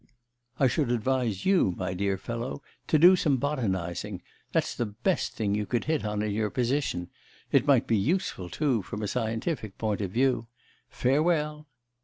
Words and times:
I 0.59 0.65
should 0.65 0.89
advise 0.91 1.45
you, 1.45 1.75
my 1.77 1.93
dear 1.93 2.17
fellow, 2.17 2.63
to 2.87 2.97
do 2.97 3.15
some 3.15 3.37
botanising; 3.37 4.23
that's 4.51 4.73
the 4.73 4.87
best 4.87 5.33
thing 5.33 5.53
you 5.53 5.67
could 5.67 5.83
hit 5.85 6.03
on 6.03 6.23
in 6.23 6.31
your 6.31 6.49
position; 6.49 7.11
it 7.51 7.67
might 7.67 7.85
be 7.85 7.97
useful, 7.97 8.49
too, 8.49 8.81
from 8.81 9.03
a 9.03 9.07
scientific 9.07 9.77
point 9.77 10.01
of 10.01 10.09
view. 10.09 10.47
Farewell! 10.89 11.67